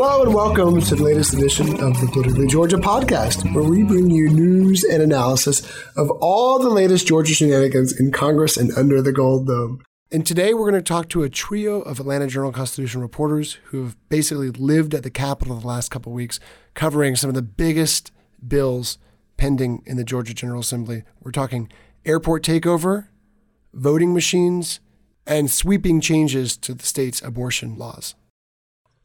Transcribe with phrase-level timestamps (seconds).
[0.00, 4.08] Hello and welcome to the latest edition of the Politically Georgia podcast, where we bring
[4.10, 9.10] you news and analysis of all the latest Georgia shenanigans in Congress and under the
[9.10, 9.82] Gold Dome.
[10.12, 13.82] And today we're going to talk to a trio of Atlanta Journal Constitution reporters who
[13.82, 16.38] have basically lived at the Capitol the last couple weeks,
[16.74, 18.12] covering some of the biggest
[18.46, 18.98] bills
[19.36, 21.02] pending in the Georgia General Assembly.
[21.20, 21.72] We're talking
[22.06, 23.08] airport takeover,
[23.74, 24.78] voting machines,
[25.26, 28.14] and sweeping changes to the state's abortion laws.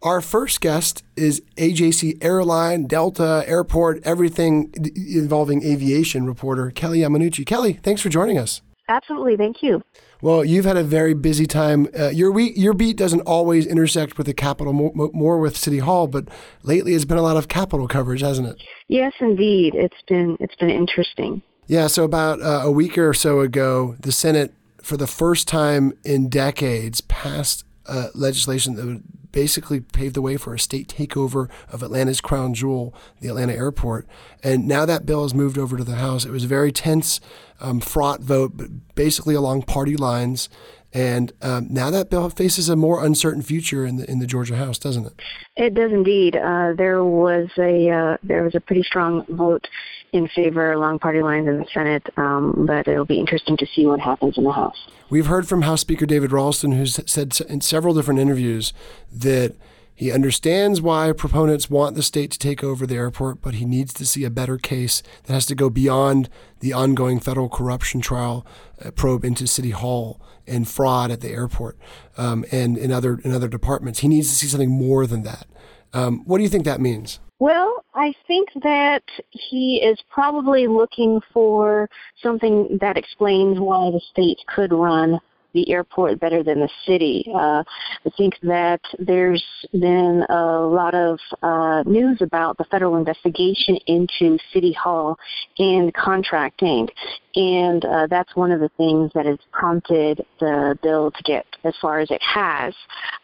[0.03, 7.45] Our first guest is AJC Airline, Delta, Airport, everything involving aviation reporter Kelly Yamanouchi.
[7.45, 8.61] Kelly, thanks for joining us.
[8.89, 9.81] Absolutely, thank you.
[10.21, 11.87] Well, you've had a very busy time.
[11.97, 15.79] Uh, your week, your beat doesn't always intersect with the Capitol, more, more, with City
[15.79, 16.27] Hall, but
[16.63, 18.61] lately it's been a lot of Capitol coverage, hasn't it?
[18.89, 19.73] Yes, indeed.
[19.73, 21.41] It's been it's been interesting.
[21.67, 21.87] Yeah.
[21.87, 26.27] So about uh, a week or so ago, the Senate, for the first time in
[26.27, 29.03] decades, passed uh, legislation that would
[29.33, 34.07] basically paved the way for a state takeover of Atlanta's crown jewel, the Atlanta airport.
[34.41, 36.23] And now that bill has moved over to the House.
[36.23, 37.19] It was a very tense,
[37.59, 40.47] um, fraught vote, but basically along party lines.
[40.93, 44.55] And um, now that bill faces a more uncertain future in the in the Georgia
[44.55, 45.13] House, doesn't it?
[45.57, 46.35] It does indeed.
[46.35, 49.67] Uh, there was a uh, there was a pretty strong vote
[50.13, 53.85] in favor along party lines in the Senate, um, but it'll be interesting to see
[53.85, 54.87] what happens in the House.
[55.09, 58.73] We've heard from House Speaker David Ralston, who's said in several different interviews
[59.11, 59.55] that
[59.95, 63.93] he understands why proponents want the state to take over the airport, but he needs
[63.93, 66.29] to see a better case that has to go beyond
[66.61, 68.45] the ongoing federal corruption trial
[68.83, 71.77] uh, probe into City Hall and fraud at the airport
[72.17, 73.99] um, and in other in other departments.
[73.99, 75.47] He needs to see something more than that.
[75.93, 77.19] Um, what do you think that means?
[77.39, 81.89] Well, I think that he is probably looking for
[82.21, 85.19] something that explains why the state could run
[85.53, 87.25] the airport better than the city.
[87.33, 87.63] Uh,
[88.05, 94.37] I think that there's been a lot of uh, news about the federal investigation into
[94.51, 95.17] City Hall
[95.57, 96.87] and contracting,
[97.35, 101.73] and uh, that's one of the things that has prompted the bill to get as
[101.81, 102.73] far as it has.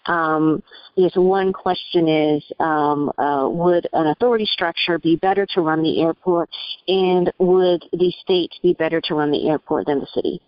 [0.05, 0.63] Um,
[0.95, 6.01] yes, one question is, um, uh, would an authority structure be better to run the
[6.01, 6.49] airport,
[6.87, 10.41] and would the state be better to run the airport than the city?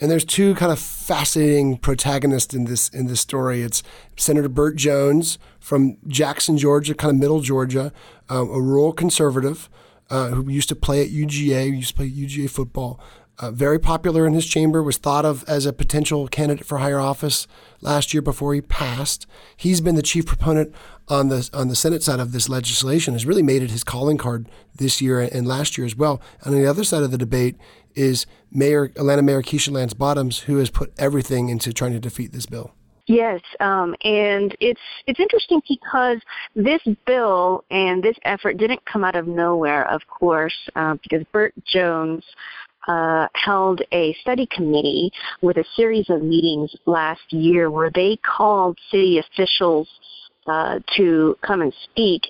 [0.00, 3.62] And there's two kind of fascinating protagonists in this in this story.
[3.62, 3.82] It's
[4.16, 7.92] Senator Burt Jones from Jackson, Georgia, kind of middle Georgia,
[8.28, 9.68] um, a rural conservative
[10.10, 13.00] uh, who used to play at UGA, used to play UGA football.
[13.38, 17.00] Uh, very popular in his chamber, was thought of as a potential candidate for higher
[17.00, 17.48] office
[17.80, 19.26] last year before he passed.
[19.56, 20.72] He's been the chief proponent
[21.08, 23.14] on the on the Senate side of this legislation.
[23.14, 26.20] Has really made it his calling card this year and last year as well.
[26.42, 27.56] And on the other side of the debate
[27.94, 32.32] is Mayor Atlanta Mayor Keisha Lance Bottoms, who has put everything into trying to defeat
[32.32, 32.72] this bill.
[33.06, 36.18] Yes, um, and it's it's interesting because
[36.56, 41.52] this bill and this effort didn't come out of nowhere, of course, uh, because Burt
[41.66, 42.24] Jones
[42.88, 45.10] uh, held a study committee
[45.42, 49.88] with a series of meetings last year where they called city officials
[50.46, 52.22] uh, to come and speak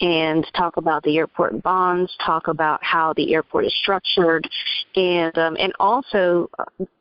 [0.00, 4.48] and talk about the airport bonds, talk about how the airport is structured,
[4.96, 6.50] and um, and also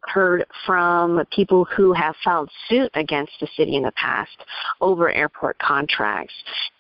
[0.02, 4.38] heard from people who have filed suit against the city in the past
[4.82, 6.34] over airport contracts,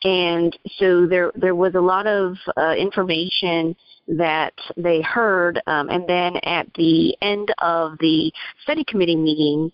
[0.03, 3.75] and so there there was a lot of uh, information
[4.07, 8.31] that they heard, um, and then at the end of the
[8.63, 9.71] study committee meeting,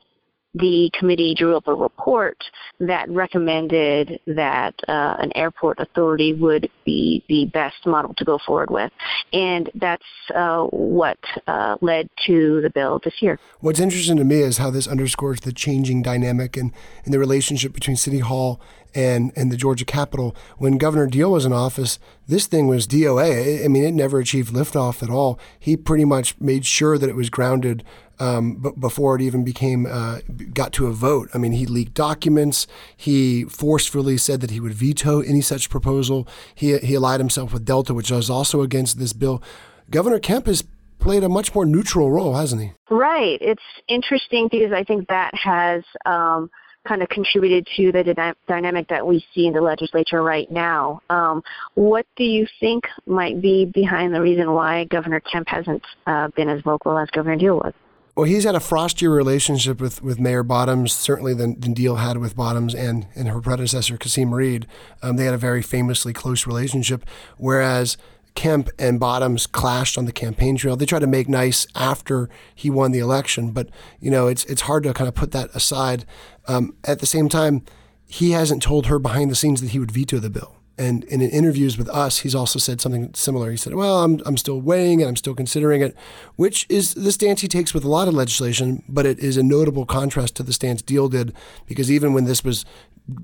[0.59, 2.37] the committee drew up a report
[2.79, 8.69] that recommended that uh, an airport authority would be the best model to go forward
[8.69, 8.91] with.
[9.33, 13.39] And that's uh, what uh, led to the bill this year.
[13.59, 16.71] What's interesting to me is how this underscores the changing dynamic and,
[17.05, 18.61] and the relationship between City Hall
[18.95, 20.35] and, and the Georgia Capitol.
[20.57, 23.63] When Governor Deal was in office, this thing was DOA.
[23.63, 25.39] I mean, it never achieved liftoff at all.
[25.59, 27.83] He pretty much made sure that it was grounded
[28.19, 30.19] um, b- before it even became uh,
[30.53, 31.29] got to a vote.
[31.33, 32.67] I mean, he leaked documents.
[32.95, 36.27] He forcefully said that he would veto any such proposal.
[36.53, 39.41] He he allied himself with Delta, which was also against this bill.
[39.89, 40.63] Governor Kemp has
[40.99, 42.71] played a much more neutral role, hasn't he?
[42.89, 43.37] Right.
[43.41, 45.83] It's interesting because I think that has.
[46.05, 46.49] Um,
[46.87, 51.01] kind of contributed to the dyna- dynamic that we see in the legislature right now.
[51.09, 51.43] Um,
[51.75, 56.47] what do you think might be behind the reason why Governor Kemp hasn't uh, been
[56.47, 57.73] as vocal as Governor Deal was?
[58.17, 62.17] Well, he's had a frostier relationship with, with Mayor Bottoms, certainly than, than Deal had
[62.17, 64.65] with Bottoms and, and her predecessor, Kasim Reed.
[65.03, 67.05] Um, they had a very famously close relationship,
[67.37, 67.95] whereas
[68.33, 70.75] Kemp and Bottoms clashed on the campaign trail.
[70.75, 73.69] They tried to make nice after he won the election, but
[73.99, 76.03] you know it's it's hard to kind of put that aside.
[76.47, 77.65] Um, at the same time,
[78.07, 80.56] he hasn't told her behind the scenes that he would veto the bill.
[80.77, 83.49] And, in interviews with us, he's also said something similar.
[83.49, 85.07] He said, "Well, I'm I'm still weighing it.
[85.07, 85.95] I'm still considering it,"
[86.35, 88.83] which is the stance he takes with a lot of legislation.
[88.87, 91.33] But it is a notable contrast to the stance Deal did,
[91.65, 92.65] because even when this was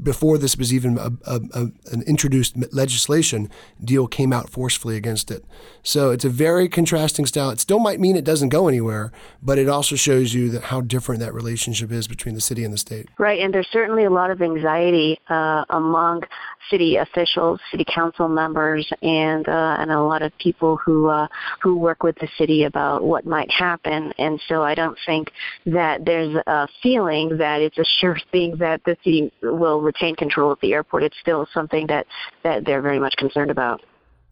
[0.02, 1.62] before this was even a, a, a,
[1.92, 3.50] an introduced legislation,
[3.84, 5.44] Deal came out forcefully against it.
[5.82, 7.50] So it's a very contrasting style.
[7.50, 9.12] It still might mean it doesn't go anywhere,
[9.42, 12.74] but it also shows you that how different that relationship is between the city and
[12.74, 13.10] the state.
[13.18, 16.24] Right, and there's certainly a lot of anxiety uh, among
[16.69, 21.27] city officials, city council members, and uh, and a lot of people who uh,
[21.62, 24.13] who work with the city about what might happen.
[24.18, 25.31] And so I don't think
[25.65, 30.51] that there's a feeling that it's a sure thing that the city will retain control
[30.51, 31.04] of the airport.
[31.04, 32.07] It's still something that
[32.44, 33.81] that they're very much concerned about.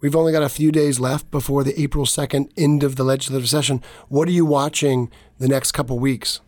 [0.01, 3.47] We've only got a few days left before the April 2nd end of the legislative
[3.47, 3.83] session.
[4.09, 6.41] What are you watching the next couple weeks?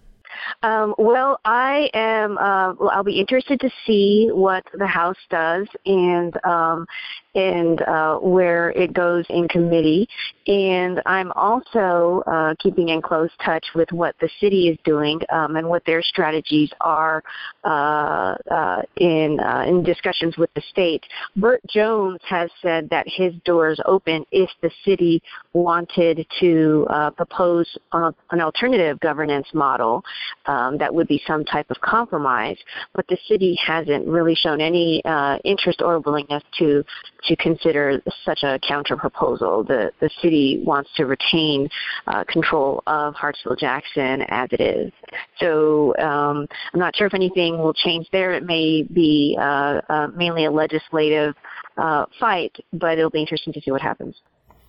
[0.61, 2.37] Um, well, I am.
[2.37, 6.85] Uh, I'll be interested to see what the House does and um,
[7.35, 10.07] and uh, where it goes in committee.
[10.47, 15.55] And I'm also uh, keeping in close touch with what the city is doing um,
[15.55, 17.23] and what their strategies are
[17.63, 21.03] uh, uh in uh, in discussions with the state.
[21.35, 25.21] Burt Jones has said that his door is open if the city
[25.53, 30.03] wanted to uh, propose an alternative governance model
[30.45, 32.57] um, that would be some type of compromise.
[32.93, 35.01] But the city hasn't really shown any
[35.43, 36.83] interest or willingness to
[37.27, 39.63] to consider such a counter proposal.
[39.63, 41.69] The, the city wants to retain
[42.07, 44.91] uh, control of Hartsfield Jackson as it is.
[45.39, 48.33] So um, I'm not sure if anything will change there.
[48.33, 51.35] It may be uh, uh, mainly a legislative
[51.77, 54.15] uh, fight, but it'll be interesting to see what happens.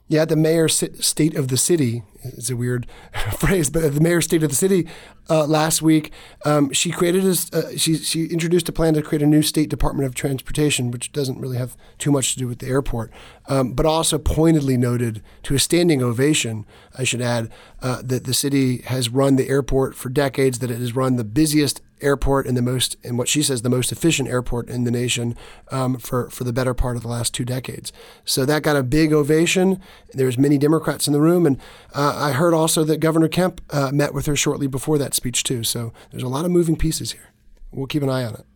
[0.07, 2.87] Yeah, the mayor state of the city is a weird
[3.38, 4.88] phrase, but the mayor state of the city
[5.31, 6.12] uh, last week,
[6.44, 9.71] um, she created a, uh, she she introduced a plan to create a new state
[9.71, 13.11] department of transportation, which doesn't really have too much to do with the airport,
[13.49, 16.67] um, but also pointedly noted to a standing ovation,
[16.99, 17.50] I should add,
[17.81, 21.25] uh, that the city has run the airport for decades, that it has run the
[21.25, 24.91] busiest airport and the most, and what she says, the most efficient airport in the
[24.91, 25.37] nation
[25.71, 27.93] um, for, for the better part of the last two decades.
[28.25, 29.81] So that got a big ovation.
[30.12, 31.47] There was many Democrats in the room.
[31.47, 31.59] And
[31.94, 35.43] uh, I heard also that Governor Kemp uh, met with her shortly before that speech
[35.43, 35.64] too.
[35.64, 37.32] So there's a lot of moving pieces here.
[37.70, 38.47] We'll keep an eye on it.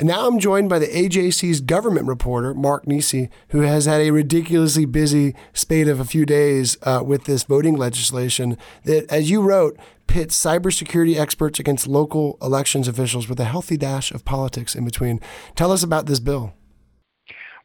[0.00, 4.12] And now I'm joined by the AJC's government reporter, Mark Niesse, who has had a
[4.12, 9.42] ridiculously busy spate of a few days uh, with this voting legislation that, as you
[9.42, 14.86] wrote, pits cybersecurity experts against local elections officials with a healthy dash of politics in
[14.86, 15.20] between.
[15.54, 16.54] Tell us about this bill.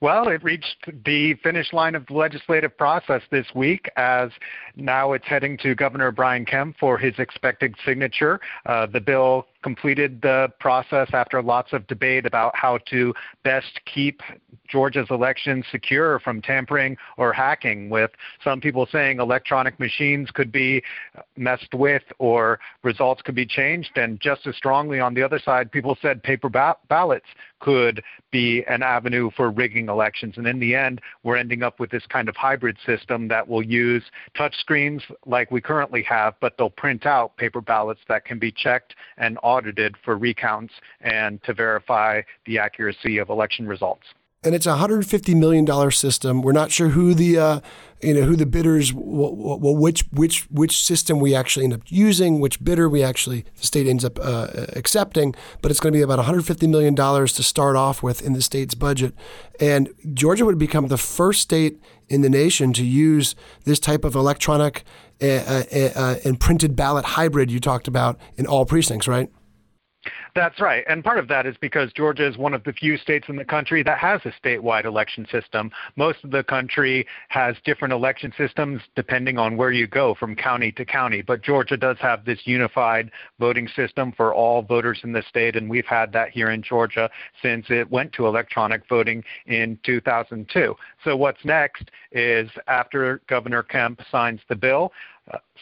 [0.01, 4.29] Well, it reached the finish line of the legislative process this week as
[4.75, 8.39] now it's heading to Governor Brian Kemp for his expected signature.
[8.65, 13.13] Uh, the bill completed the process after lots of debate about how to
[13.44, 14.22] best keep
[14.67, 18.12] Georgia's elections secure from tampering or hacking, with
[18.44, 20.84] some people saying electronic machines could be
[21.36, 23.98] messed with or results could be changed.
[23.98, 27.25] And just as strongly on the other side, people said paper ba- ballots
[27.60, 30.36] could be an avenue for rigging elections.
[30.38, 33.63] And in the end, we're ending up with this kind of hybrid system that will
[33.63, 34.03] use
[34.38, 38.51] touch screens like we currently have, but they'll print out paper ballots that can be
[38.51, 44.07] checked and audited for recounts and to verify the accuracy of election results.
[44.45, 46.41] And it's a 150 million dollar system.
[46.41, 47.59] We're not sure who the uh,
[48.01, 52.39] you know who the bidders, well, which which which system we actually end up using,
[52.39, 55.33] which bidder we actually the state ends up uh, accepting.
[55.61, 58.41] But it's going to be about 150 million dollars to start off with in the
[58.41, 59.15] state's budget,
[59.59, 64.13] and Georgia would become the first state in the nation to use this type of
[64.13, 64.83] electronic
[65.21, 69.31] uh, uh, uh and printed ballot hybrid you talked about in all precincts, right?
[70.35, 70.83] That's right.
[70.89, 73.45] And part of that is because Georgia is one of the few states in the
[73.45, 75.71] country that has a statewide election system.
[75.95, 80.73] Most of the country has different election systems depending on where you go from county
[80.73, 81.21] to county.
[81.21, 85.69] But Georgia does have this unified voting system for all voters in the state, and
[85.69, 87.09] we've had that here in Georgia
[87.41, 90.75] since it went to electronic voting in 2002.
[91.05, 94.91] So what's next is after Governor Kemp signs the bill,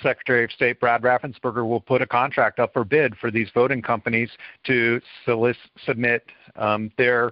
[0.01, 3.81] Secretary of State Brad Raffensperger will put a contract up for bid for these voting
[3.81, 4.29] companies
[4.65, 5.55] to solic-
[5.85, 7.31] submit um, their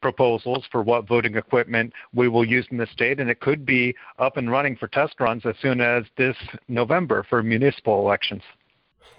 [0.00, 3.94] proposals for what voting equipment we will use in the state, and it could be
[4.18, 6.36] up and running for test runs as soon as this
[6.68, 8.42] November for municipal elections.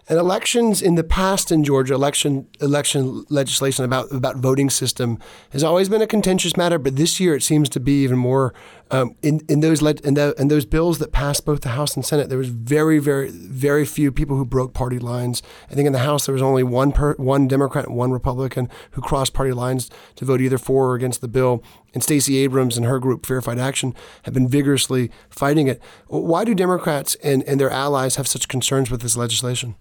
[0.07, 5.17] And elections in the past in Georgia, election election legislation about about voting system
[5.49, 6.77] has always been a contentious matter.
[6.77, 8.53] But this year, it seems to be even more.
[8.91, 11.95] Um, in in those le- in, the, in those bills that passed both the House
[11.95, 15.41] and Senate, there was very very very few people who broke party lines.
[15.71, 18.69] I think in the House there was only one per, one Democrat and one Republican
[18.91, 21.63] who crossed party lines to vote either for or against the bill.
[21.95, 25.81] And Stacey Abrams and her group, Fair Fight Action, have been vigorously fighting it.
[26.07, 29.75] Why do Democrats and, and their allies have such concerns with this legislation?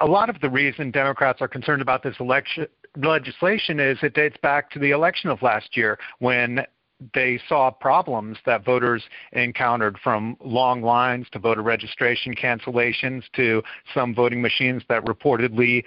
[0.00, 2.66] a lot of the reason Democrats are concerned about this election
[2.96, 6.64] legislation is it dates back to the election of last year when
[7.12, 9.02] they saw problems that voters
[9.32, 13.62] encountered from long lines to voter registration cancellations to
[13.92, 15.84] some voting machines that reportedly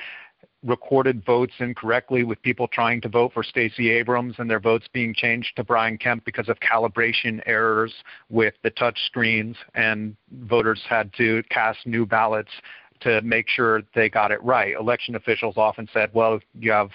[0.63, 5.13] recorded votes incorrectly with people trying to vote for Stacey Abrams and their votes being
[5.13, 7.93] changed to Brian Kemp because of calibration errors
[8.29, 12.51] with the touch screens and voters had to cast new ballots
[13.01, 14.73] to make sure they got it right.
[14.73, 16.89] Election officials often said, well, you have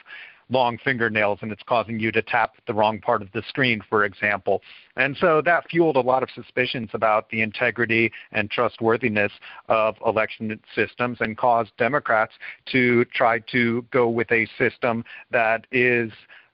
[0.50, 4.04] long fingernails and it's causing you to tap the wrong part of the screen, for
[4.04, 4.62] example.
[4.96, 9.32] And so that fueled a lot of suspicions about the integrity and trustworthiness
[9.68, 12.32] of election systems and caused Democrats
[12.72, 16.12] to try to go with a system that is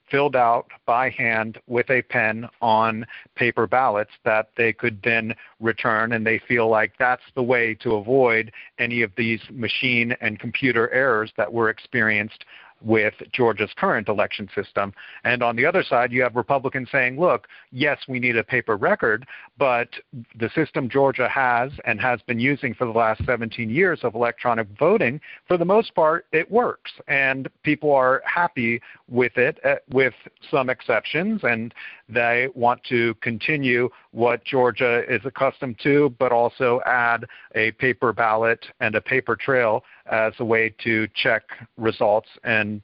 [0.09, 3.05] filled out by hand with a pen on
[3.35, 7.95] paper ballots that they could then return, and they feel like that's the way to
[7.95, 12.45] avoid any of these machine and computer errors that were experienced
[12.81, 14.93] with Georgia's current election system.
[15.23, 18.77] And on the other side, you have Republicans saying, look, yes, we need a paper
[18.77, 19.25] record,
[19.57, 19.89] but
[20.37, 24.67] the system Georgia has and has been using for the last 17 years of electronic
[24.77, 26.91] voting, for the most part, it works.
[27.07, 30.13] And people are happy with it, uh, with
[30.49, 31.41] some exceptions.
[31.43, 31.73] And
[32.07, 38.65] they want to continue what Georgia is accustomed to, but also add a paper ballot
[38.79, 41.43] and a paper trail as a way to check
[41.77, 42.81] results and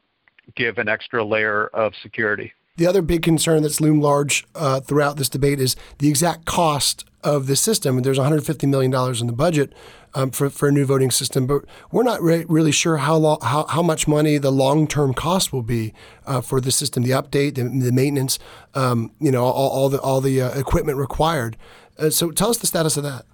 [0.55, 2.53] give an extra layer of security.
[2.77, 7.05] The other big concern that's loomed large uh, throughout this debate is the exact cost
[7.23, 8.01] of the system.
[8.01, 9.73] There's $150 million in the budget
[10.13, 13.39] um, for, for a new voting system, but we're not re- really sure how, lo-
[13.41, 15.93] how, how much money the long term cost will be
[16.25, 18.39] uh, for the system, the update, the, the maintenance,
[18.73, 21.55] um, you know, all, all the, all the uh, equipment required.
[21.97, 23.25] Uh, so tell us the status of that.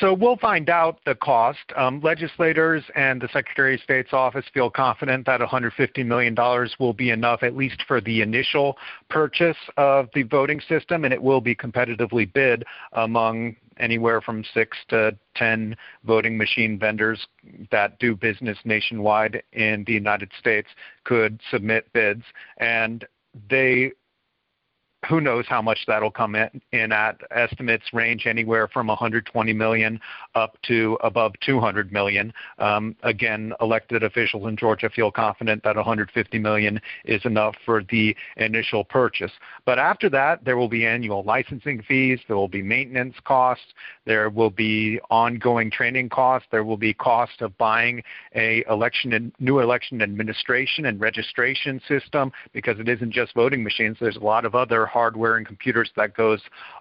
[0.00, 1.58] So we'll find out the cost.
[1.76, 6.36] Um, legislators and the Secretary of State's office feel confident that $150 million
[6.78, 8.76] will be enough, at least for the initial
[9.10, 14.76] purchase of the voting system, and it will be competitively bid among anywhere from six
[14.88, 17.26] to 10 voting machine vendors
[17.70, 20.68] that do business nationwide in the United States
[21.04, 22.24] could submit bids.
[22.58, 23.04] And
[23.50, 23.92] they
[25.06, 27.20] who knows how much that'll come in, in at.
[27.30, 30.00] Estimates range anywhere from 120 million
[30.34, 32.32] up to above 200 million.
[32.58, 38.16] Um, again, elected officials in Georgia feel confident that 150 million is enough for the
[38.36, 39.30] initial purchase.
[39.64, 43.74] But after that, there will be annual licensing fees, there will be maintenance costs,
[44.04, 48.02] there will be ongoing training costs, there will be cost of buying
[48.34, 53.96] a election and new election administration and registration system because it isn't just voting machines.
[54.00, 56.40] There's a lot of other hardware and computers that goes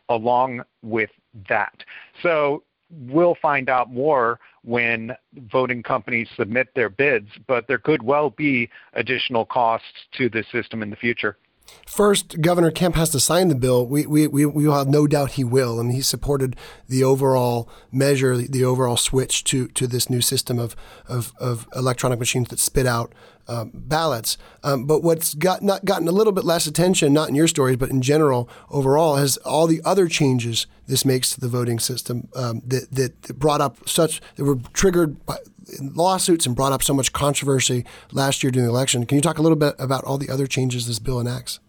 [0.10, 1.10] along with
[1.48, 1.84] that.
[2.24, 5.16] So we'll find out more when
[5.52, 10.82] voting companies submit their bids, but there could well be additional costs to the system
[10.82, 11.38] in the future.
[11.86, 13.86] First, Governor Kemp has to sign the bill.
[13.86, 15.80] We, we, we, we have no doubt he will.
[15.80, 16.56] I mean, he supported
[16.88, 20.76] the overall measure, the overall switch to, to this new system of,
[21.08, 23.14] of, of electronic machines that spit out
[23.48, 24.38] um, ballots.
[24.64, 27.78] Um, but what's got, not gotten a little bit less attention, not in your stories,
[27.78, 32.28] but in general, overall, has all the other changes this makes to the voting system
[32.36, 35.38] um, that, that brought up such, that were triggered by
[35.80, 39.06] lawsuits and brought up so much controversy last year during the election.
[39.06, 41.60] Can you talk a little bit about all the other changes this bill enacts?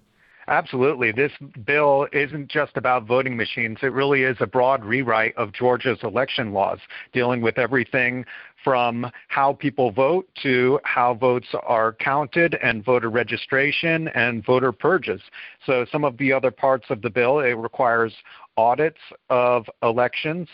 [0.48, 1.12] Absolutely.
[1.12, 1.32] This
[1.66, 3.78] bill isn't just about voting machines.
[3.82, 6.78] It really is a broad rewrite of Georgia's election laws,
[7.12, 8.24] dealing with everything
[8.64, 15.20] from how people vote to how votes are counted and voter registration and voter purges.
[15.66, 18.14] So, some of the other parts of the bill, it requires
[18.56, 20.48] audits of elections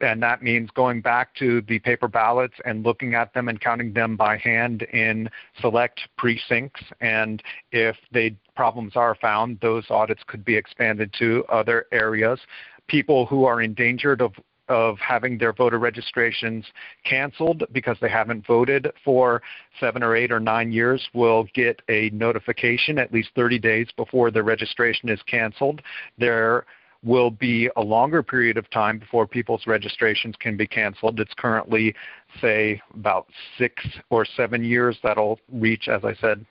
[0.00, 3.92] and that means going back to the paper ballots and looking at them and counting
[3.92, 5.28] them by hand in
[5.60, 6.82] select precincts.
[7.00, 12.40] And if they problems are found, those audits could be expanded to other areas.
[12.86, 14.32] People who are endangered of
[14.68, 16.64] of having their voter registrations
[17.04, 19.42] canceled because they haven't voted for
[19.78, 24.30] seven or eight or nine years will get a notification at least 30 days before
[24.30, 25.82] their registration is canceled.
[26.16, 26.64] Their
[27.04, 31.20] will be a longer period of time before people's registrations can be canceled.
[31.20, 31.94] It's currently,
[32.40, 33.26] say, about
[33.58, 34.96] six or seven years.
[35.02, 36.44] That'll reach, as I said,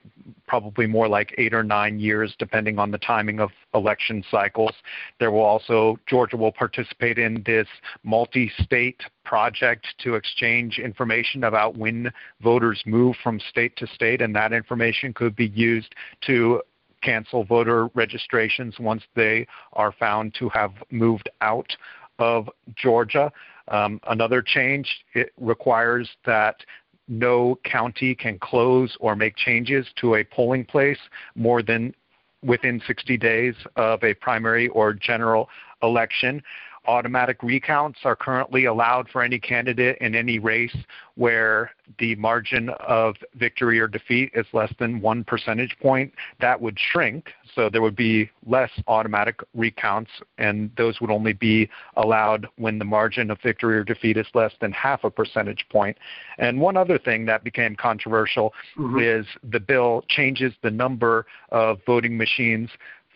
[0.48, 4.74] probably more like eight or nine years, depending on the timing of election cycles.
[5.20, 7.68] There will also, Georgia will participate in this
[8.04, 14.36] multi state project to exchange information about when voters move from state to state, and
[14.36, 15.96] that information could be used
[16.28, 16.62] to
[17.04, 21.76] cancel voter registrations once they are found to have moved out
[22.20, 23.32] of Georgia.
[23.68, 26.58] Um, another change it requires that
[27.08, 31.00] no county can close or make changes to a polling place
[31.36, 31.94] more than
[32.44, 35.50] within 60 days of a primary or general
[35.82, 36.42] election.
[36.86, 40.76] Automatic recounts are currently allowed for any candidate in any race
[41.16, 46.14] where the margin of victory or defeat is less than one percentage point.
[46.42, 51.70] That would shrink, so there would be less automatic recounts, and those would only be
[51.96, 55.98] allowed when the margin of victory or defeat is less than half a percentage point.
[56.38, 59.00] And one other thing that became controversial mm-hmm.
[59.00, 62.70] is the bill changes the number of voting machines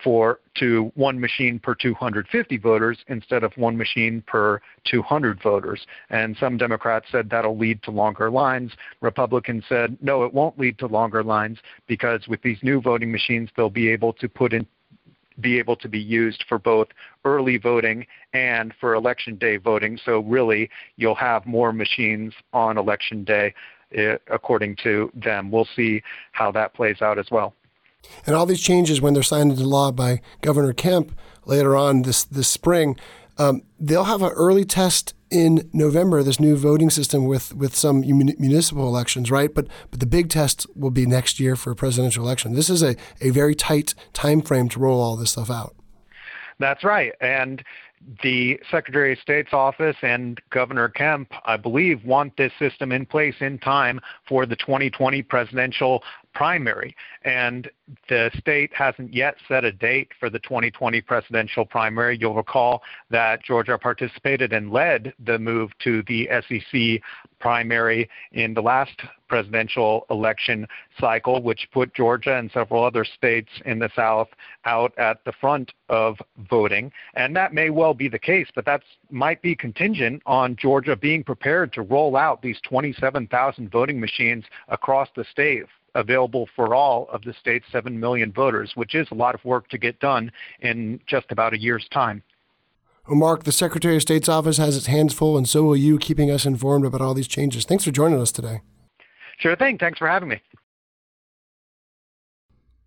[0.04, 5.86] for to one machine per 250 voters instead of one machine per 200 voters.
[6.10, 8.72] And some Democrats said that'll lead to longer lines.
[9.02, 13.50] Republicans said no, it won't lead to longer lines because with these new voting machines,
[13.56, 14.66] they'll be able to put in
[15.40, 16.88] be able to be used for both
[17.26, 20.00] early voting and for election day voting.
[20.04, 23.54] So really, you'll have more machines on election day,
[23.94, 25.52] eh, according to them.
[25.52, 27.54] We'll see how that plays out as well.
[28.26, 32.24] And all these changes, when they're signed into law by Governor Kemp later on this
[32.24, 32.98] this spring,
[33.38, 36.24] um, they'll have an early test in November.
[36.24, 39.54] This new voting system with with some municipal elections, right?
[39.54, 42.54] But but the big test will be next year for a presidential election.
[42.54, 45.76] This is a, a very tight time frame to roll all this stuff out.
[46.60, 47.64] That's right, and
[48.24, 53.36] the Secretary of State's office and Governor Kemp, I believe, want this system in place
[53.40, 56.96] in time for the 2020 presidential primary.
[57.24, 57.70] And
[58.10, 62.18] the state hasn't yet set a date for the 2020 presidential primary.
[62.20, 67.02] You'll recall that Georgia participated and led the move to the SEC
[67.40, 70.68] primary in the last presidential election
[71.00, 74.30] cycle, which put Georgia and several other states in the South
[74.66, 76.18] out at the front of
[76.50, 76.92] voting.
[77.14, 81.24] And that may well be the case, but that might be contingent on Georgia being
[81.24, 87.24] prepared to roll out these 27,000 voting machines across the state available for all of
[87.24, 91.00] the state's 7 million voters, which is a lot of work to get done in
[91.08, 92.24] just about a year's time.
[93.08, 95.98] Well, Mark, the Secretary of State's office has its hands full, and so will you,
[95.98, 97.64] keeping us informed about all these changes.
[97.64, 98.62] Thanks for joining us today.
[99.38, 99.78] Sure thing.
[99.78, 100.42] Thanks for having me.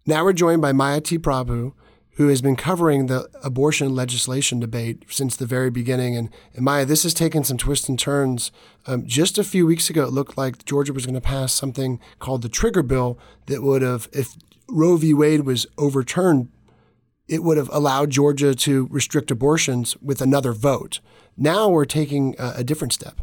[0.06, 1.18] Now we're joined by Maya T.
[1.18, 1.72] Prabhu,
[2.14, 6.16] who has been covering the abortion legislation debate since the very beginning.
[6.16, 8.52] And, and Maya, this has taken some twists and turns.
[8.86, 12.00] Um, just a few weeks ago, it looked like Georgia was going to pass something
[12.18, 14.34] called the trigger bill that would have, if
[14.68, 15.14] Roe v.
[15.14, 16.48] Wade was overturned,
[17.28, 21.00] it would have allowed Georgia to restrict abortions with another vote.
[21.36, 23.20] Now we're taking a, a different step.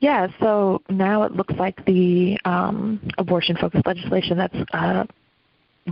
[0.00, 5.04] Yeah, so now it looks like the um, abortion focused legislation that's uh,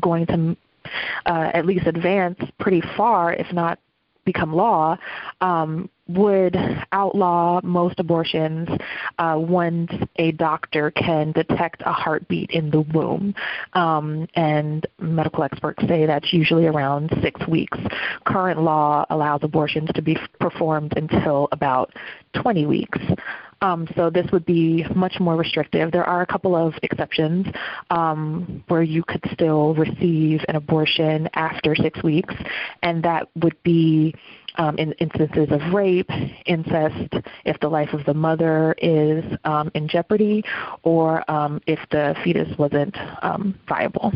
[0.01, 0.57] going to
[1.27, 3.79] uh, at least advance pretty far, if not
[4.25, 4.97] become law
[5.40, 6.57] um, would
[6.92, 8.68] outlaw most abortions
[9.18, 13.35] uh, once a doctor can detect a heartbeat in the womb.
[13.73, 17.79] Um, and medical experts say that's usually around six weeks.
[18.27, 21.92] Current law allows abortions to be performed until about
[22.35, 22.99] 20 weeks.
[23.64, 25.90] Um, so this would be much more restrictive.
[25.90, 27.46] There are a couple of exceptions
[27.88, 32.35] um, where you could still receive an abortion after six weeks,
[32.83, 34.14] and that would be
[34.57, 36.11] um, in instances of rape,
[36.44, 37.14] incest,
[37.46, 40.44] if the life of the mother is um, in jeopardy,
[40.83, 44.12] or um, if the fetus wasn't um, viable.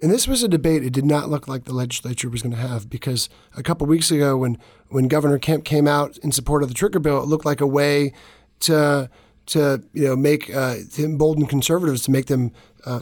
[0.00, 2.60] And this was a debate it did not look like the legislature was going to
[2.60, 4.58] have because a couple weeks ago, when,
[4.90, 7.66] when Governor Kemp came out in support of the trigger bill, it looked like a
[7.66, 8.12] way
[8.60, 9.10] to
[9.46, 12.52] to you know make uh, to embolden conservatives to make them
[12.86, 13.00] uh,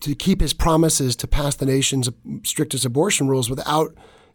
[0.00, 2.08] to keep his promises to pass the nation's
[2.44, 3.94] strictest abortion rules without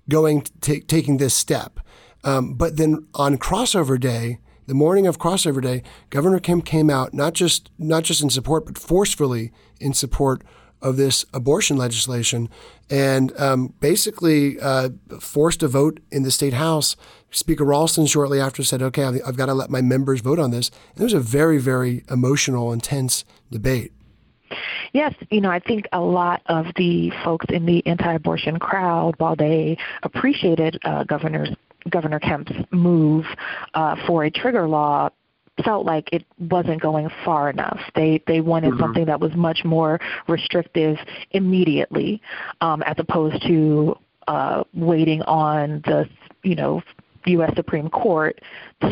[0.10, 1.79] going t- taking this step.
[2.23, 7.13] Um, but then on crossover day, the morning of crossover day, Governor Kemp came out
[7.13, 10.43] not just not just in support, but forcefully in support
[10.82, 12.49] of this abortion legislation,
[12.89, 16.95] and um, basically uh, forced a vote in the state house.
[17.33, 20.69] Speaker Ralston shortly after said, "Okay, I've, got to let my members vote on this."
[20.93, 23.91] And it was a very, very emotional, intense debate.
[24.93, 29.35] Yes, you know, I think a lot of the folks in the anti-abortion crowd, while
[29.35, 31.49] they appreciated uh, Governor's
[31.89, 33.25] Governor Kemp's move
[33.73, 35.09] uh, for a trigger law,
[35.63, 37.79] felt like it wasn't going far enough.
[37.95, 38.79] They they wanted mm-hmm.
[38.79, 40.97] something that was much more restrictive
[41.31, 42.21] immediately,
[42.61, 46.07] um, as opposed to uh, waiting on the
[46.43, 46.81] you know
[47.31, 47.53] U.S.
[47.55, 48.39] Supreme Court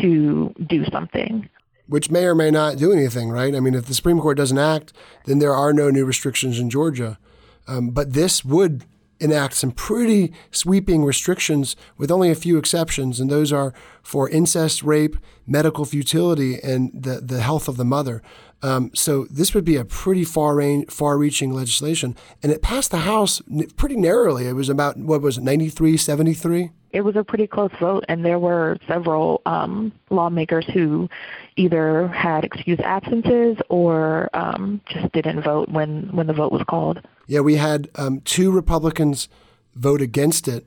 [0.00, 1.48] to do something
[1.88, 3.54] which may or may not do anything, right?
[3.54, 4.94] I mean, if the Supreme Court doesn't act,
[5.26, 7.18] then there are no new restrictions in Georgia.
[7.66, 8.84] Um, but this would
[9.20, 14.82] enact some pretty sweeping restrictions with only a few exceptions, and those are for incest,
[14.82, 15.16] rape,
[15.46, 18.22] medical futility, and the, the health of the mother.
[18.62, 22.98] Um, so this would be a pretty far range, far-reaching legislation, and it passed the
[22.98, 23.42] House
[23.76, 24.46] pretty narrowly.
[24.46, 26.70] It was about what was it, 93, 73?
[26.92, 31.08] it was a pretty close vote, and there were several um, lawmakers who
[31.56, 37.00] either had excused absences or um, just didn't vote when, when the vote was called.
[37.26, 39.28] Yeah, we had um, two Republicans
[39.74, 40.66] vote against it.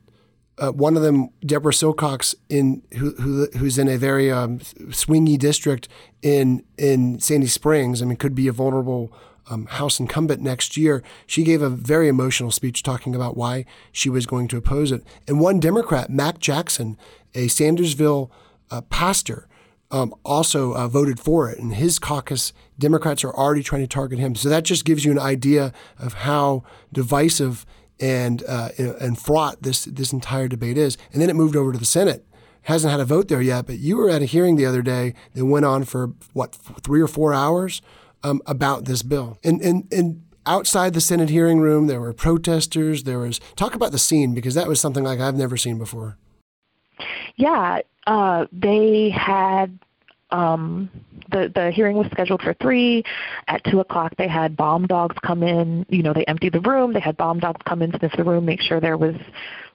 [0.57, 5.37] Uh, one of them, Deborah Silcox, in who, who who's in a very um, swingy
[5.37, 5.89] district
[6.21, 8.01] in in Sandy Springs.
[8.01, 9.11] I mean, could be a vulnerable
[9.47, 14.09] um, House incumbent next year, she gave a very emotional speech talking about why she
[14.09, 15.03] was going to oppose it.
[15.27, 16.97] And one Democrat, Mack Jackson,
[17.33, 18.29] a Sandersville
[18.71, 19.47] uh, pastor,
[19.91, 21.59] um, also uh, voted for it.
[21.59, 24.35] And his caucus, Democrats are already trying to target him.
[24.35, 27.65] So that just gives you an idea of how divisive
[27.99, 30.97] and uh, and fraught this this entire debate is.
[31.11, 32.25] And then it moved over to the Senate.
[32.63, 35.13] Hasn't had a vote there yet, but you were at a hearing the other day
[35.35, 37.81] that went on for what three or four hours
[38.23, 39.37] um, about this bill.
[39.43, 43.03] And, and, and outside the Senate hearing room, there were protesters.
[43.03, 46.17] There was talk about the scene because that was something like I've never seen before.
[47.35, 49.77] Yeah, uh, they had
[50.31, 50.89] um,
[51.31, 53.03] the the hearing was scheduled for three.
[53.47, 55.85] At two o'clock, they had bomb dogs come in.
[55.89, 56.93] You know, they emptied the room.
[56.93, 59.15] They had bomb dogs come in, sniff the room, make sure there was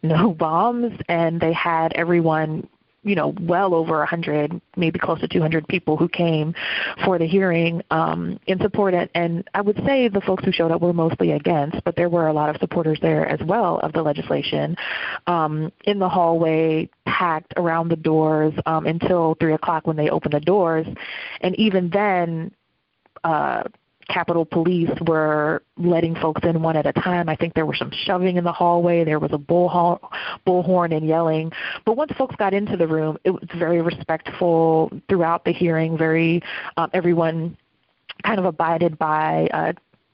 [0.02, 2.68] no bombs, and they had everyone
[3.02, 6.54] you know, well over a 100, maybe close to 200 people who came
[7.04, 8.92] for the hearing um, in support.
[8.92, 9.10] It.
[9.14, 12.28] And I would say the folks who showed up were mostly against, but there were
[12.28, 14.76] a lot of supporters there as well of the legislation
[15.26, 20.34] um, in the hallway, packed around the doors um, until 3 o'clock when they opened
[20.34, 20.86] the doors.
[21.40, 22.52] And even then,
[23.24, 23.64] uh,
[24.12, 27.28] Capitol Police were letting folks in one at a time.
[27.28, 29.04] I think there was some shoving in the hallway.
[29.04, 31.52] There was a bullhorn, and yelling.
[31.84, 35.96] But once folks got into the room, it was very respectful throughout the hearing.
[35.96, 36.42] Very
[36.76, 37.56] um, everyone
[38.24, 39.72] kind of abided by uh,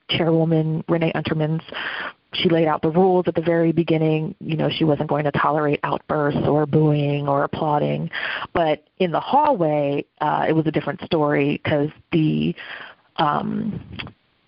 [0.09, 1.63] Chairwoman Renee Unterman's
[2.33, 4.35] she laid out the rules at the very beginning.
[4.41, 8.11] You know, she wasn't going to tolerate outbursts or booing or applauding.
[8.53, 12.55] But in the hallway, uh, it was a different story because the
[13.19, 13.81] um,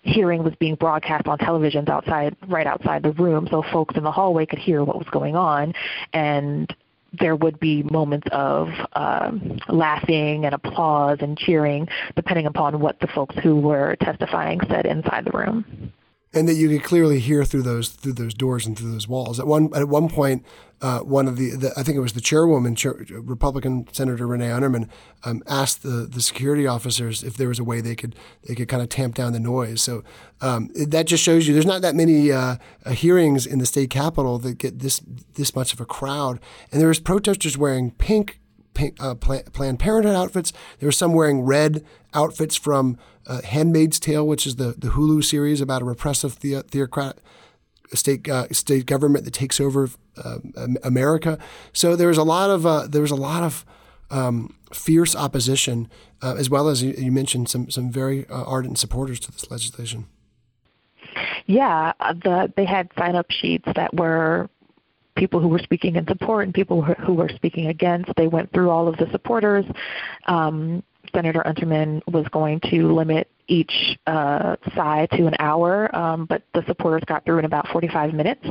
[0.01, 4.11] hearing was being broadcast on televisions outside, right outside the room, so folks in the
[4.11, 5.73] hallway could hear what was going on,
[6.13, 6.73] and
[7.19, 13.07] there would be moments of um, laughing and applause and cheering, depending upon what the
[13.07, 15.91] folks who were testifying said inside the room.
[16.33, 19.39] and that you could clearly hear through those through those doors and through those walls.
[19.39, 20.45] At one at one point,
[20.81, 24.49] uh, one of the, the, I think it was the chairwoman, Chair, Republican Senator Renee
[24.49, 24.87] Unterman,
[25.23, 28.15] um, asked the the security officers if there was a way they could
[28.47, 29.81] they could kind of tamp down the noise.
[29.81, 30.03] So
[30.41, 32.55] um, that just shows you there's not that many uh,
[32.91, 35.01] hearings in the state capitol that get this
[35.33, 36.39] this much of a crowd,
[36.71, 38.39] and there was protesters wearing pink.
[38.75, 40.53] Pink, uh, Planned Parenthood outfits.
[40.79, 45.21] There were some wearing red outfits from uh, Handmaid's Tale, which is the, the Hulu
[45.21, 46.63] series about a repressive the-
[47.93, 49.89] state uh, state government that takes over
[50.23, 50.37] uh,
[50.83, 51.37] America.
[51.73, 53.65] So there was a lot of uh, there was a lot of
[54.11, 55.89] um, fierce opposition,
[56.21, 59.49] uh, as well as you, you, mentioned some some very uh, ardent supporters to this
[59.51, 60.07] legislation.
[61.45, 64.49] Yeah, uh, the, they had sign up sheets that were
[65.15, 68.11] people who were speaking in support and people who were speaking against.
[68.15, 69.65] They went through all of the supporters.
[70.27, 76.43] Um, Senator Unterman was going to limit each uh, side to an hour, um, but
[76.53, 78.45] the supporters got through in about 45 minutes,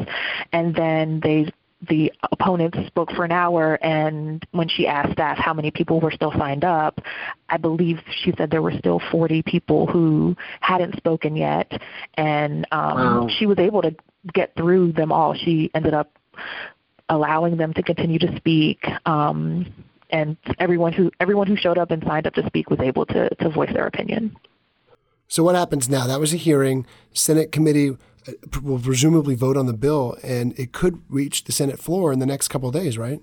[0.52, 1.50] and then they
[1.88, 6.10] the opponents spoke for an hour and when she asked staff how many people were
[6.10, 7.00] still signed up
[7.50, 11.70] i believe she said there were still 40 people who hadn't spoken yet
[12.14, 13.28] and um, wow.
[13.38, 13.94] she was able to
[14.34, 16.18] get through them all she ended up
[17.10, 19.64] allowing them to continue to speak um,
[20.10, 23.28] and everyone who everyone who showed up and signed up to speak was able to
[23.36, 24.34] to voice their opinion.
[25.28, 26.06] So what happens now?
[26.06, 26.86] That was a hearing.
[27.12, 31.78] Senate committee uh, will presumably vote on the bill, and it could reach the Senate
[31.78, 33.20] floor in the next couple of days, right?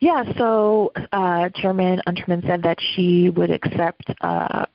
[0.00, 0.32] Yeah.
[0.36, 4.66] So uh, Chairman Unterman said that she would accept uh,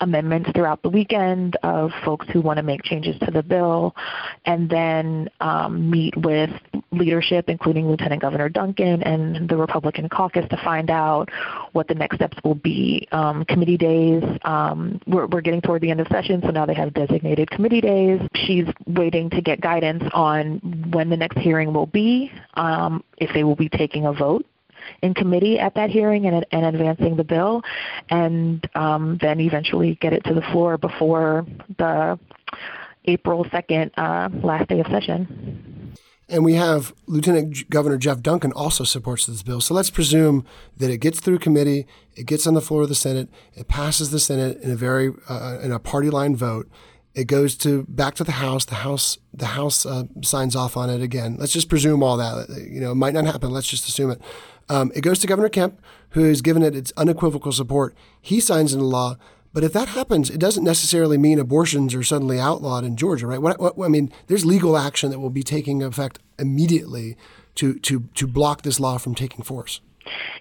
[0.00, 3.94] amendments throughout the weekend of folks who want to make changes to the bill,
[4.44, 6.50] and then um, meet with
[6.90, 11.28] leadership, including Lieutenant Governor Duncan and the Republican caucus, to find out
[11.72, 13.06] what the next steps will be.
[13.12, 16.74] Um, committee days, um, we're, we're getting toward the end of session, so now they
[16.74, 18.20] have designated committee days.
[18.34, 20.58] She's waiting to get guidance on
[20.90, 24.46] when the next hearing will be, um, if they will be taking a vote
[25.02, 27.62] in committee at that hearing and, and advancing the bill,
[28.10, 31.46] and um, then eventually get it to the floor before
[31.78, 32.18] the
[33.04, 35.94] April 2nd uh, last day of session.
[36.30, 39.62] And we have Lieutenant Governor Jeff Duncan also supports this bill.
[39.62, 40.44] So let's presume
[40.76, 44.10] that it gets through committee, it gets on the floor of the Senate, it passes
[44.10, 46.68] the Senate in a very uh, in a party line vote.
[47.14, 48.66] It goes to back to the House.
[48.66, 51.36] The House the House uh, signs off on it again.
[51.38, 52.48] Let's just presume all that.
[52.50, 53.50] You know, it might not happen.
[53.50, 54.20] Let's just assume it.
[54.68, 57.94] Um, it goes to Governor Kemp, who has given it its unequivocal support.
[58.20, 59.16] He signs into law.
[59.52, 63.40] But if that happens, it doesn't necessarily mean abortions are suddenly outlawed in Georgia, right?
[63.40, 67.16] What, what, I mean, there's legal action that will be taking effect immediately
[67.56, 69.80] to, to, to block this law from taking force.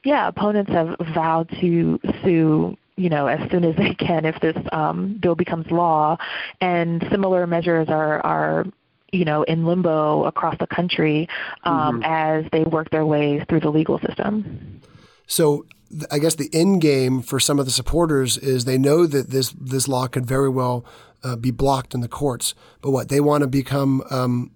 [0.04, 4.58] Yeah, opponents have vowed to sue you know, as soon as they can if this
[4.72, 6.18] um, bill becomes law.
[6.60, 8.66] And similar measures are, are
[9.12, 11.28] you know, in limbo across the country
[11.64, 12.04] um, mm-hmm.
[12.04, 14.82] as they work their way through the legal system.
[15.28, 15.66] So
[16.12, 19.54] I guess the end game for some of the supporters is they know that this
[19.60, 20.86] this law could very well
[21.24, 22.54] uh, be blocked in the courts.
[22.82, 24.52] But what they want to become, um,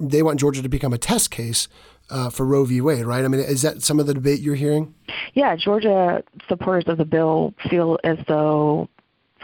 [0.00, 1.68] they want Georgia to become a test case
[2.10, 2.80] uh, for Roe v.
[2.80, 3.24] Wade, right?
[3.24, 4.94] I mean, is that some of the debate you're hearing?
[5.34, 8.88] Yeah, Georgia supporters of the bill feel as though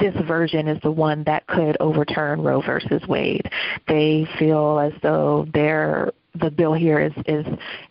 [0.01, 3.51] this version is the one that could overturn Roe versus Wade.
[3.87, 7.47] They feel as though their the bill here is is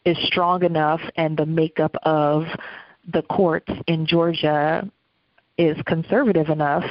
[0.06, 2.46] is strong enough, and the makeup of
[3.12, 4.90] the courts in Georgia
[5.58, 6.84] is conservative enough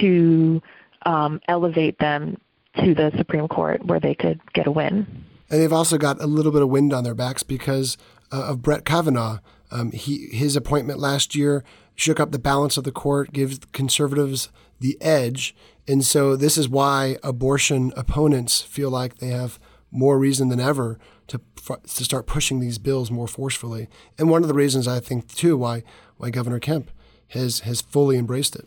[0.00, 0.60] to
[1.02, 2.36] um, elevate them
[2.76, 5.24] to the Supreme Court, where they could get a win.
[5.50, 7.96] And they've also got a little bit of wind on their backs because
[8.32, 9.38] uh, of Brett Kavanaugh.
[9.70, 11.62] Um, he his appointment last year
[11.98, 15.54] shook up the balance of the court, gives conservatives the edge.
[15.88, 19.58] And so this is why abortion opponents feel like they have
[19.90, 23.88] more reason than ever to to start pushing these bills more forcefully.
[24.16, 25.82] And one of the reasons I think too why
[26.16, 26.90] why Governor Kemp
[27.30, 28.66] has has fully embraced it.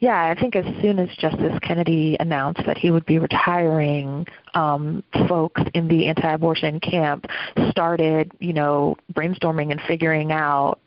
[0.00, 5.04] Yeah, I think as soon as Justice Kennedy announced that he would be retiring, um,
[5.28, 7.26] folks in the anti-abortion camp
[7.70, 10.80] started, you know, brainstorming and figuring out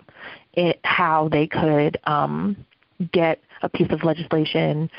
[0.55, 2.55] it, how they could um,
[3.11, 4.89] get a piece of legislation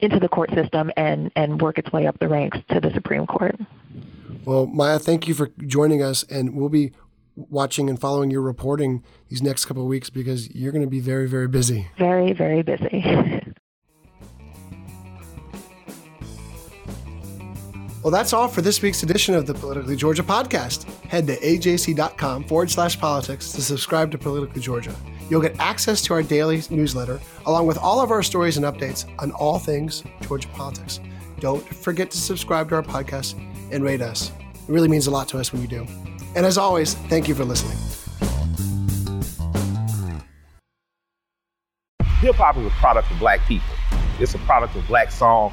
[0.00, 3.26] into the court system and, and work its way up the ranks to the Supreme
[3.26, 3.58] Court.
[4.44, 6.92] Well, Maya, thank you for joining us, and we'll be
[7.36, 11.00] watching and following your reporting these next couple of weeks because you're going to be
[11.00, 11.88] very, very busy.
[11.98, 13.42] Very, very busy.
[18.02, 20.84] Well, that's all for this week's edition of the Politically Georgia podcast.
[21.04, 24.96] Head to ajc.com forward slash politics to subscribe to Politically Georgia.
[25.28, 29.04] You'll get access to our daily newsletter, along with all of our stories and updates
[29.18, 30.98] on all things Georgia politics.
[31.40, 33.34] don't forget to subscribe to our podcast
[33.70, 34.30] and rate us.
[34.54, 35.86] It really means a lot to us when you do.
[36.34, 37.76] And as always, thank you for listening.
[42.20, 43.68] Hip hop is a product of black people.
[44.18, 45.52] It's a product of black song